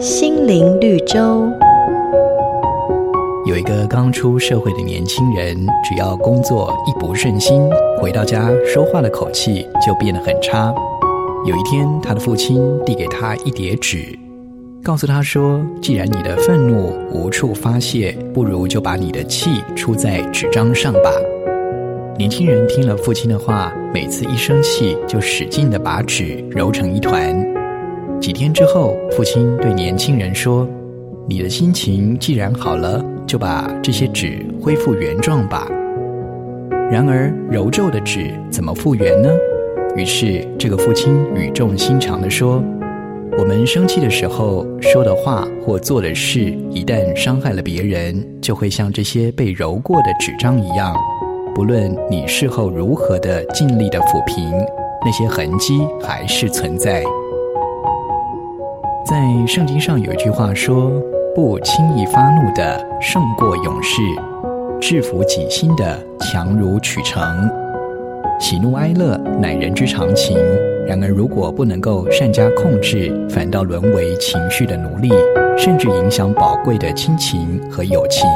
[0.00, 1.48] 心灵绿洲。
[3.46, 7.68] 有一个刚出社会的年轻人，只要工作一不顺心，
[8.00, 10.74] 回到家说话的口气就变得很差。
[11.44, 14.18] 有一天，他的父亲递给他一叠纸，
[14.82, 21.10] 告诉他说：“既然你的愤怒无处发泄，不如就把你的气出在纸张上吧。”
[22.18, 27.61] 年轻人听了父亲的话，每次一生气就使劲地把纸揉成一团。
[28.22, 30.66] 几天之后，父亲对年轻人说
[31.28, 35.66] ：“你的心情既然好了，就把这些纸恢复原状吧。”
[36.88, 39.28] 然而，揉皱的纸怎么复原呢？
[39.96, 42.62] 于是，这个父亲语重心长地说
[43.36, 50.96] ：“我们生气的时候说的话或做的事，一旦伤害了别人，就会像这些被揉过的纸张一样，
[51.56, 54.48] 不论你事后如何的尽力的抚平，
[55.04, 57.02] 那些痕迹还是存在。”
[59.12, 60.90] 在圣经上有一句话说
[61.36, 64.00] ：“不轻易发怒的胜过勇士，
[64.80, 67.22] 制服己心的强如取城。
[68.40, 70.38] 喜怒哀乐乃人之常情，
[70.86, 75.10] 然而如果不能够善加控制，反倒沦为情绪的奴隶，
[75.58, 78.26] 甚至影响宝贵的亲情和友情。”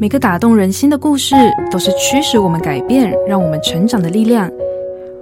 [0.00, 1.36] 每个打动人心的故事，
[1.70, 4.50] 都是驱使我们改变、让我们成长的力量。